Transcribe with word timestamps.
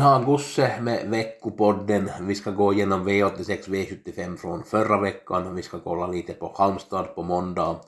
har 0.00 0.24
Gusse 0.24 0.80
med 0.80 1.10
veckopodden. 1.10 2.10
Vi 2.20 2.34
ska 2.34 2.50
gå 2.50 2.72
igenom 2.72 3.08
V86 3.08 3.68
V75 3.68 4.36
från 4.36 4.64
förra 4.64 5.00
veckan. 5.00 5.54
Vi 5.54 5.62
ska 5.62 5.78
kolla 5.80 6.06
lite 6.06 6.32
på 6.32 6.54
Halmstad 6.56 7.14
på 7.14 7.22
måndag. 7.22 7.80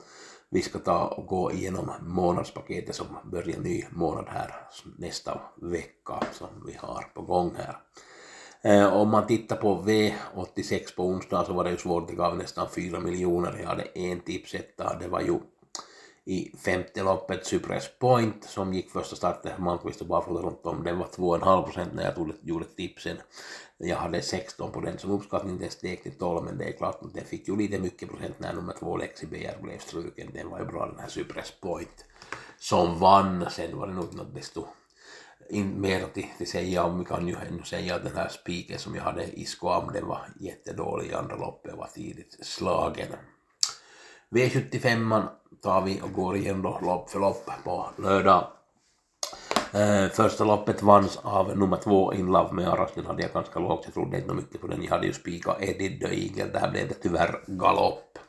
Vi 0.49 0.61
ska 0.61 0.79
ta 0.79 1.05
och 1.07 1.27
gå 1.27 1.51
igenom 1.51 1.91
månadspaketet 2.01 2.95
som 2.95 3.05
börjar 3.23 3.59
ny 3.59 3.83
månad 3.89 4.25
här 4.27 4.55
nästa 4.97 5.41
vecka 5.61 6.13
som 6.31 6.47
vi 6.65 6.75
har 6.77 7.05
på 7.13 7.21
gång 7.21 7.55
här. 7.57 7.77
Eh, 8.61 8.93
om 8.93 9.09
man 9.09 9.27
tittar 9.27 9.55
på 9.55 9.75
V86 9.75 10.95
på 10.95 11.03
onsdag 11.03 11.45
så 11.45 11.53
var 11.53 11.63
det 11.63 11.69
ju 11.69 11.77
svårt, 11.77 12.07
det 12.07 12.15
gav 12.15 12.37
nästan 12.37 12.67
4 12.75 12.99
miljoner. 12.99 13.59
Jag 13.61 13.67
hade 13.67 13.83
en 13.83 14.19
tipsetta, 14.19 14.97
det 14.99 15.07
var 15.07 15.21
ju 15.21 15.39
i 16.25 16.57
femte 16.57 17.03
loppet 17.03 17.45
Cypress 17.45 17.89
Point 17.99 18.43
som 18.43 18.73
gick 18.73 18.91
första 18.91 19.15
starten, 19.15 19.63
Malmqvist 19.63 20.01
och 20.01 20.07
barfota 20.07 20.47
runt 20.47 20.65
om, 20.65 20.83
den 20.83 20.97
var 20.97 21.05
2,5 21.05 21.63
procent 21.63 21.93
när 21.93 22.03
jag 22.03 22.15
tog, 22.15 22.31
gjorde 22.41 22.65
tipsen. 22.65 23.17
Jag 23.77 23.97
hade 23.97 24.21
16 24.21 24.71
på 24.71 24.81
den 24.81 24.97
som 24.97 25.11
uppskattning, 25.11 25.57
den 25.57 25.69
steg 25.69 26.03
till 26.03 26.17
12 26.17 26.45
men 26.45 26.57
det 26.57 26.65
är 26.65 26.71
klart 26.71 27.03
att 27.03 27.13
den 27.13 27.25
fick 27.25 27.47
ju 27.47 27.57
lite 27.57 27.79
mycket 27.79 28.09
procent 28.09 28.39
när 28.39 28.53
nummer 28.53 28.73
två 28.79 28.97
Lexi 28.97 29.25
BR 29.25 29.63
blev 29.63 29.79
struken, 29.79 30.29
den 30.33 30.49
var 30.49 30.59
ju 30.59 30.65
bra 30.65 30.85
den 30.85 30.99
här 30.99 31.09
Cypress 31.09 31.53
Point 31.61 32.05
som 32.59 32.99
vann, 32.99 33.45
sen 33.49 33.77
var 33.77 33.87
det 33.87 33.93
nog 33.93 34.15
något 34.15 34.35
desto 34.35 34.65
in, 35.49 35.81
mer 35.81 36.03
att 36.03 36.13
till 36.13 36.47
säga 36.47 36.83
om 36.83 36.99
vi 36.99 37.05
kan 37.05 37.27
ju 37.27 37.35
ännu 37.35 37.63
säga 37.63 37.95
att 37.95 38.03
den 38.03 38.15
här 38.15 38.29
spiken 38.29 38.79
som 38.79 38.95
jag 38.95 39.03
hade 39.03 39.23
i 39.23 39.45
Squam 39.45 39.93
den 39.93 40.07
var 40.07 40.27
jättedålig 40.39 41.09
i 41.09 41.13
andra 41.13 41.35
loppet 41.35 41.71
och 41.71 41.77
var 41.77 41.87
tidigt 41.87 42.37
slagen. 42.45 43.07
V75 44.33 45.23
tar 45.63 45.81
vi 45.81 46.01
och 46.01 46.13
går 46.13 46.35
igen 46.35 46.61
då 46.61 46.79
lopp 46.81 47.09
för 47.09 47.19
lopp 47.19 47.49
på 47.63 47.89
lördag. 47.97 48.47
Eh, 49.73 50.07
första 50.09 50.43
loppet 50.43 50.81
vanns 50.81 51.17
av 51.17 51.57
nummer 51.57 51.77
två 51.77 52.13
In 52.13 52.25
Love 52.25 52.53
med 52.53 52.67
Aras, 52.67 52.91
den 52.95 53.05
hade 53.05 53.21
jag 53.21 53.31
ganska 53.31 53.59
lågt, 53.59 53.81
jag 53.85 53.93
trodde 53.93 54.17
inte 54.17 54.33
mycket 54.33 54.61
på 54.61 54.67
den, 54.67 54.83
jag 54.83 54.91
hade 54.91 55.07
ju 55.07 55.13
spikat 55.13 55.57
Eddie 55.61 55.99
the 55.99 56.05
Eagle, 56.05 56.59
där 56.59 56.71
blev 56.71 56.87
det 56.87 56.93
tyvärr 56.93 57.43
galopp. 57.47 58.19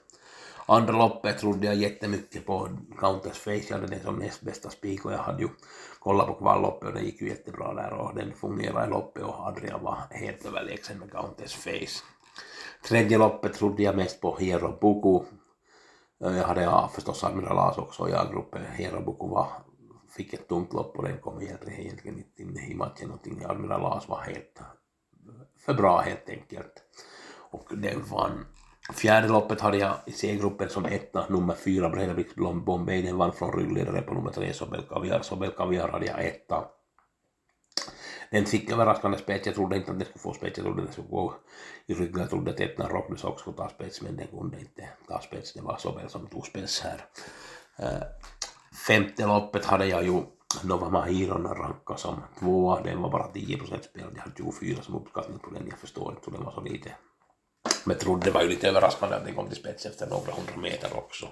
Andra 0.67 0.93
loppet 0.93 1.39
trodde 1.39 1.67
jag 1.67 1.75
jättemycket 1.75 2.47
på 2.47 2.69
Countess 2.99 3.39
Face, 3.39 3.65
jag 3.69 3.77
hade 3.77 3.87
den 3.87 4.01
som 4.01 4.17
näst 4.17 4.41
bästa 4.43 4.71
spik 4.71 5.05
och 5.05 5.13
jag 5.13 5.19
hade 5.19 5.43
ju 5.43 5.49
kollat 5.99 6.27
på 6.27 6.35
kvalloppet 6.35 6.89
och 6.89 6.95
det 6.95 7.01
gick 7.01 7.21
ju 7.21 7.29
jättebra 7.29 7.75
där 7.75 7.93
och 7.93 8.15
den 8.15 8.33
fungerade 8.33 8.87
i 8.87 8.91
loppet 8.91 9.23
och 9.23 9.47
Adrian 9.47 9.83
var 9.83 9.99
helt 10.11 10.47
överlägsen 10.47 10.99
med 10.99 11.13
Countess 11.13 11.55
Face. 11.55 12.05
Tredje 12.89 13.19
loppet 13.19 13.55
trodde 13.55 13.83
jag 13.83 13.97
mest 13.97 14.21
på 14.21 14.37
Hero 14.37 14.79
Buku, 14.81 15.25
jag 16.19 16.45
hade 16.45 16.63
ja, 16.63 16.91
förstås 16.95 17.25
Admiral 17.25 17.59
As 17.59 17.79
också 17.79 18.03
och 18.03 18.11
jag-gruppen 18.11 18.63
Hero 18.65 19.01
Buku 19.01 19.27
fick 20.17 20.33
ett 20.33 20.49
tungt 20.49 20.73
lopp 20.73 20.97
och 20.97 21.05
den 21.05 21.19
kom 21.19 21.43
egentligen 21.43 22.19
inte 22.19 22.43
in 22.43 22.57
i 22.59 22.75
matchen 22.75 23.09
någonting. 23.09 23.45
Admiral 23.45 23.85
As 23.85 24.09
var 24.09 24.21
helt 24.21 24.61
för 25.59 25.75
bra 25.75 26.01
helt 26.01 26.29
enkelt. 26.29 26.83
Och 27.51 27.69
den 27.71 28.05
vann. 28.05 28.47
Fjärde 28.93 29.29
loppet 29.29 29.61
hade 29.61 29.79
jag 29.79 29.95
i 30.07 30.13
C-gruppen 30.13 30.69
som 30.69 30.85
etta, 30.85 31.27
nummer 31.29 31.55
fyra 31.55 31.91
Bredaviks 31.91 32.35
Bombay, 32.35 33.03
den 33.03 33.17
vann 33.17 33.33
från 33.33 33.53
ryggledare 33.53 34.03
på 34.03 34.15
nummer 34.15 34.31
tre 34.31 34.53
Sobel 34.53 34.83
Kaviar. 34.83 35.21
Sobel 35.23 35.51
Kaviar 35.51 35.89
hade 35.89 36.07
jag 36.07 36.25
etta. 36.25 36.65
En 38.35 38.47
fick 38.47 38.71
överraskande 38.71 39.19
spets, 39.19 39.47
jag 39.47 39.55
trodde 39.55 39.77
inte 39.77 39.91
att 39.91 39.99
den 39.99 40.07
skulle 40.07 40.23
få 40.23 40.35
spets, 40.35 40.59
jag 40.59 40.65
trodde 40.67 40.83
att 40.83 40.87
den 40.87 40.93
skulle 40.93 41.09
gå 41.09 41.35
i 41.87 41.95
ryggen, 41.95 42.21
jag 42.21 42.31
trodde 42.31 42.51
att 42.51 42.61
Etna 42.61 42.89
Rocknus 42.89 43.25
också 43.25 43.41
skulle 43.41 43.57
ta 43.57 43.69
spets, 43.69 44.03
men 44.03 44.17
den 44.17 44.27
kunde 44.27 44.61
inte 44.61 44.89
ta 45.09 45.21
spets, 45.21 45.53
det 45.53 45.63
var 45.63 45.77
såväl 45.77 46.09
som 46.09 46.27
tog 46.27 46.47
spets 46.47 46.81
här. 46.81 47.05
Eh, 47.77 48.03
femte 48.87 49.27
loppet 49.27 49.65
hade 49.65 49.87
jag 49.87 50.05
ju 50.05 50.23
Nova 50.63 50.89
Mahirona 50.89 51.55
rankad 51.55 51.99
som 51.99 52.23
tvåa, 52.39 52.83
den 52.83 53.03
var 53.03 53.11
bara 53.11 53.33
10 53.33 53.59
procent 53.59 53.85
spelad, 53.85 54.13
jag 54.17 54.23
hade 54.23 54.37
24 54.37 54.83
som 54.83 54.95
uppskattning 54.95 55.39
på 55.39 55.51
den, 55.51 55.67
jag 55.69 55.79
förstår 55.79 56.11
inte 56.11 56.31
hur 56.31 56.33
den 56.33 56.45
var 56.45 56.53
så 56.53 56.61
lite. 56.61 56.93
Men 57.85 57.99
trodde 57.99 58.25
det 58.25 58.31
var 58.31 58.43
ju 58.43 58.49
lite 58.49 58.69
överraskande 58.69 59.17
att 59.17 59.25
den 59.25 59.35
kom 59.35 59.49
till 59.49 59.57
spets 59.57 59.87
efter 59.87 60.07
några 60.07 60.33
hundra 60.33 60.57
meter 60.57 60.97
också. 60.97 61.29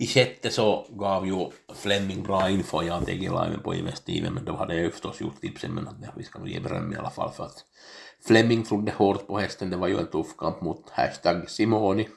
I 0.00 0.06
sjätte 0.06 0.50
så 0.50 0.86
gav 0.90 1.26
ju 1.26 1.50
Fleming 1.74 2.22
bra 2.22 2.50
info, 2.50 2.82
jag 2.82 2.94
hade 2.94 3.12
liven 3.12 3.60
på 3.62 3.74
Investiven, 3.74 4.34
men 4.34 4.44
då 4.44 4.56
hade 4.56 4.76
jag 4.76 4.92
förstås 4.92 5.20
gjort 5.20 5.40
tipsen, 5.40 5.74
men 5.74 5.88
att 5.88 5.94
vi 6.16 6.24
ska 6.24 6.38
nog 6.38 6.48
ge 6.48 6.60
beröm 6.60 6.92
i 6.92 6.96
alla 6.96 7.10
fall 7.10 7.32
för 7.32 7.44
att 7.44 7.64
Fleming 8.26 8.64
trodde 8.64 8.92
hårt 8.92 9.26
på 9.26 9.38
hästen, 9.38 9.70
det 9.70 9.76
var 9.76 9.88
ju 9.88 9.98
en 9.98 10.06
tuff 10.06 10.36
kamp 10.36 10.60
mot 10.60 10.90
hashtag 10.90 11.50
Simoni. 11.50 12.08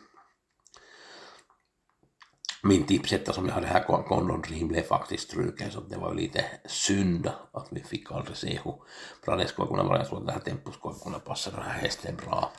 Min 2.63 2.83
tipsetta 2.83 3.33
som 3.33 3.47
jag 3.47 3.53
hade 3.53 3.67
här, 3.67 3.83
Condon 3.83 4.41
Dream, 4.41 4.67
blev 4.67 4.81
faktiskt 4.81 5.29
struken, 5.29 5.71
så 5.71 5.79
det 5.79 5.97
var 5.97 6.13
ju 6.13 6.19
lite 6.19 6.45
synd 6.65 7.31
att 7.51 7.67
vi 7.71 7.83
fick 7.83 8.11
aldrig 8.11 8.37
se 8.37 8.59
hur 8.63 8.75
bra 9.25 9.35
det 9.35 9.47
skulle 9.47 9.67
kunna 9.67 9.83
vara. 9.83 9.97
Jag 9.97 10.07
tror 10.07 10.19
att 10.19 10.25
det 10.25 10.31
här 10.31 10.39
tempot 10.39 10.73
skulle 10.73 10.95
kunna 11.03 11.19
passa 11.19 11.51
den 11.51 11.61
här 11.61 11.79
hästen 11.79 12.15
bra. 12.25 12.51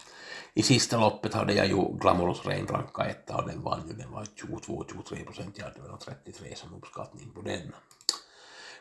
I 0.55 0.63
sista 0.63 1.01
loppet 1.01 1.35
hade 1.35 1.55
jag 1.55 1.67
ju 1.67 1.99
Glamorous 2.01 2.47
Rain 2.47 2.67
ranka 2.67 3.05
etta 3.05 3.37
och 3.37 3.49
den 3.49 3.63
vann 3.63 3.89
ju, 3.89 3.95
den 3.95 4.13
var 4.13 4.25
22-23 4.25 5.25
procent, 5.25 5.59
jag 5.59 5.65
hade 5.65 5.81
väl 5.81 5.99
33 6.25 6.57
som 6.57 6.75
uppskattning 6.75 7.31
på 7.35 7.43
den. 7.43 7.73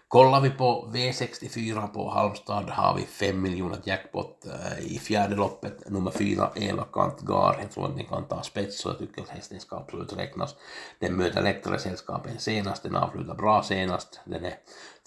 Kollar 0.07 0.41
vi 0.41 0.49
på 0.49 0.89
V64 0.93 1.87
på 1.87 2.09
Halmstad 2.09 2.69
har 2.69 2.95
vi 2.95 3.01
5 3.01 3.41
miljoner 3.41 3.79
jackpot 3.83 4.45
eh, 4.45 4.85
i 4.85 4.99
fjärde 4.99 5.35
loppet, 5.35 5.89
nummer 5.89 6.11
4 6.11 6.51
Eva 6.55 6.83
Kantgar, 6.83 7.57
jag 7.61 7.71
tror 7.71 7.85
att 7.85 7.95
den 7.95 8.05
kan 8.05 8.27
ta 8.27 8.43
spets 8.43 8.81
så 8.81 8.89
jag 8.89 8.99
tycker 8.99 9.21
att 9.21 9.29
hästen 9.29 9.59
ska 9.59 9.75
absolut 9.75 10.17
räknas. 10.17 10.55
Den 10.99 11.15
möter 11.15 11.41
lättare 11.41 11.79
sällskapen 11.79 12.39
senast, 12.39 12.83
den 12.83 12.95
avslutar 12.95 13.35
bra 13.35 13.63
senast, 13.63 14.19
den 14.25 14.45
är 14.45 14.53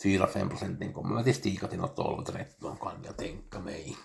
4-5 0.05 0.49
procent, 0.49 0.81
den 0.81 0.93
kommer 0.93 1.15
väl 1.15 1.25
till 1.25 1.35
stiga 1.35 1.67
till 1.69 1.79
något 1.79 1.97
12-13 1.99 2.45
kan 2.61 2.93
jag 3.05 3.17
tänka 3.17 3.61
mig. 3.61 3.97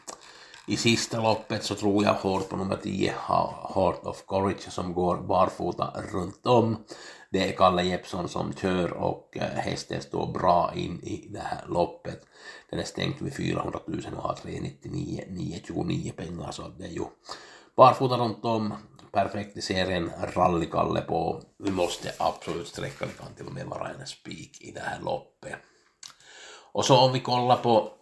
I 0.70 0.78
sista 0.78 1.22
loppet 1.22 1.64
så 1.64 1.76
tror 1.76 2.04
jag 2.04 2.14
hårt 2.14 2.50
på 2.50 2.58
nummer 2.58 2.78
10, 2.84 3.14
Heart 3.76 4.06
of 4.06 4.24
Courage, 4.28 4.72
som 4.72 4.94
går 4.94 5.18
barfota 5.18 5.94
runt 6.14 6.46
om. 6.46 6.78
Det 7.30 7.50
är 7.50 7.58
Kalle 7.58 7.84
Jeppsson 7.84 8.30
som 8.30 8.54
kör 8.54 8.94
och 8.94 9.38
eh, 9.38 9.44
hästen 9.44 10.02
står 10.02 10.28
bra 10.34 10.72
in 10.76 11.00
i 11.04 11.28
det 11.30 11.40
här 11.40 11.66
loppet. 11.68 12.26
Den 12.70 12.80
är 12.80 12.84
stängt 12.84 13.22
vid 13.22 13.36
400 13.36 13.80
000 13.88 14.02
och 14.16 14.24
har 14.24 14.36
399 14.36 15.24
929 15.30 16.12
pengar 16.16 16.52
så 16.52 16.68
det 16.78 16.86
är 16.86 16.92
ju 16.92 17.06
barfota 17.76 18.18
runt 18.18 18.46
om. 18.46 18.74
Perfekt 19.12 19.58
i 19.58 19.62
serien, 19.62 20.12
rallikalle 20.34 21.02
på. 21.02 21.42
Vi 21.58 21.72
måste 21.72 22.14
absolut 22.20 22.68
sträcka, 22.68 23.06
det 23.06 23.24
kan 23.24 23.34
till 23.36 23.48
och 23.48 23.54
med 23.54 23.66
vara 23.66 23.90
en 23.90 24.08
spik 24.08 24.62
i 24.62 24.72
det 24.72 24.82
här 24.82 25.00
loppet. 25.00 25.56
Och 26.72 26.86
så 26.86 26.98
om 26.98 27.14
vi 27.14 27.20
kollar 27.20 27.58
på 27.58 27.99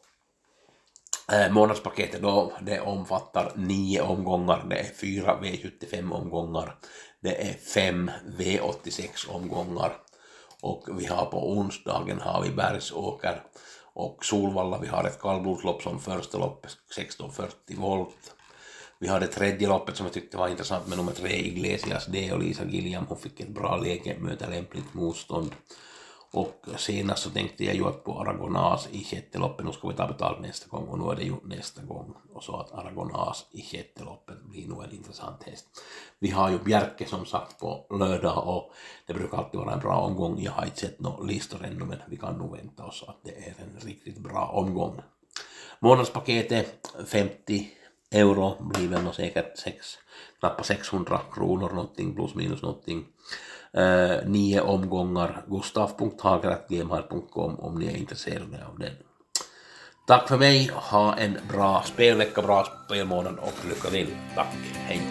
Eh, 1.32 1.52
månadspaketet 1.52 2.22
då, 2.22 2.54
det 2.62 2.80
omfattar 2.80 3.52
nio 3.56 4.02
omgångar, 4.02 4.66
det 4.70 4.76
är 4.76 4.94
fyra 5.02 5.40
V75 5.42 6.12
omgångar, 6.12 6.76
det 7.20 7.50
är 7.50 7.54
fem 7.54 8.12
V86 8.38 9.30
omgångar. 9.30 9.94
Och 10.62 10.88
vi 11.00 11.06
har 11.06 11.26
på 11.26 11.52
onsdagen 11.52 12.20
har 12.22 12.44
vi 12.44 12.50
Bergsåker 12.50 13.44
och 13.94 14.26
Solvalla, 14.26 14.80
vi 14.80 14.88
har 14.88 15.04
ett 15.04 15.22
kallblodslopp 15.22 15.82
som 15.82 16.00
första 16.00 16.38
lopp 16.38 16.66
1640 16.66 17.78
volt. 17.78 18.36
Vi 19.00 19.08
har 19.08 19.20
det 19.20 19.28
tredje 19.28 19.68
loppet 19.68 19.98
som 19.98 20.06
jag 20.06 20.14
tyckte 20.14 20.38
var 20.38 20.48
intressant 20.48 20.88
med 20.88 20.98
nummer 20.98 21.12
tre 21.12 21.30
Iglesias. 21.30 22.06
D 22.06 22.32
och 22.34 22.40
Lisa 22.40 22.66
Gilliam, 22.66 23.06
hon 23.10 23.18
fick 23.18 23.40
ett 23.40 23.50
bra 23.50 23.78
läge, 23.78 24.18
möter 24.20 24.50
lämpligt 24.50 24.94
motstånd. 24.94 25.52
Och 26.32 26.66
senast 26.78 27.24
så 27.24 27.30
tänkte 27.30 27.66
jag 27.66 27.76
ju 27.76 27.86
att 27.86 28.04
på 28.04 28.20
Aragonas 28.20 28.88
i 28.92 29.04
sjätte 29.04 29.38
loppet, 29.38 29.66
nu 29.66 29.72
ska 29.72 29.88
vi 29.88 29.94
ta 29.94 30.08
betalt 30.08 30.40
nästa 30.42 30.68
gång 30.70 30.88
och 30.88 31.00
nu 31.00 31.12
är 31.12 31.16
det 31.16 31.24
ju 31.24 31.36
nästa 31.44 31.82
gång. 31.82 32.14
Och 32.34 32.44
så 32.44 32.56
att 32.56 32.72
Aragonas 32.72 33.46
i 33.52 33.62
sjätte 33.62 34.04
loppet 34.04 34.44
blir 34.44 34.68
nog 34.68 34.84
en 34.84 34.92
intressant 34.92 35.44
häst. 35.44 35.66
Vi 36.20 36.30
har 36.30 36.50
ju 36.50 36.60
Bjerke 36.60 37.06
som 37.06 37.26
sagt 37.26 37.60
på 37.60 37.86
lördag 37.90 38.48
och 38.48 38.72
det 39.06 39.14
brukar 39.14 39.38
alltid 39.38 39.60
vara 39.60 39.74
en 39.74 39.80
bra 39.80 39.96
omgång. 39.96 40.42
Jag 40.42 40.52
har 40.52 40.66
inte 40.66 40.80
sett 40.80 41.00
några 41.00 41.24
listor 41.24 41.66
ännu 41.66 41.86
men 41.86 42.00
vi 42.08 42.18
kan 42.18 42.38
nog 42.38 42.58
vänta 42.58 42.86
oss 42.86 43.04
att 43.08 43.20
det 43.24 43.32
är 43.32 43.56
en 43.58 43.80
riktigt 43.88 44.18
bra 44.18 44.46
omgång. 44.46 45.02
Månadspaketet 45.80 46.94
50 47.06 47.68
euro 48.12 48.56
blir 48.60 48.88
väl 48.88 49.14
säkert 49.14 49.58
sex, 49.58 49.98
knappt 50.40 50.66
600 50.66 51.22
kronor 51.34 51.70
någonting 51.70 52.16
plus 52.16 52.36
minus 52.36 52.62
någonting 52.62 53.06
eh, 53.74 54.16
nio 54.26 54.62
omgångar 54.62 55.44
gustav.hager.gmail.com 55.48 57.60
om 57.60 57.80
ni 57.80 57.88
är 57.88 57.98
intresserade 57.98 58.66
av 58.72 58.80
den. 58.80 58.94
Tack 60.08 60.28
för 60.28 60.38
mig, 60.38 60.72
ha 60.74 61.18
en 61.18 61.38
bra 61.52 61.84
spelvecka, 61.86 62.42
bra 62.42 62.68
spelmånad 62.86 63.40
och 63.40 63.66
lycka 63.70 63.90
till. 63.90 64.08
Tack, 64.36 64.56
hej! 64.74 65.02